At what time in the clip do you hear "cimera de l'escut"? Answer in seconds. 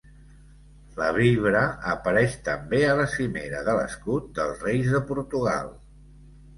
3.13-4.35